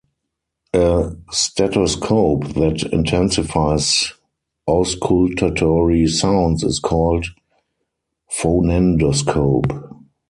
[0.73, 4.11] A stethoscope that intensifies
[4.67, 7.27] auscultatory sounds is called
[8.41, 9.95] phonendoscope.